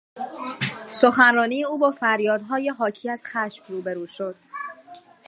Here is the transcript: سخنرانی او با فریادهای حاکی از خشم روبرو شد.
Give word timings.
سخنرانی 0.91 1.63
او 1.65 1.77
با 1.77 1.91
فریادهای 1.91 2.69
حاکی 2.69 3.09
از 3.09 3.25
خشم 3.25 3.63
روبرو 3.69 4.05
شد. 4.07 4.35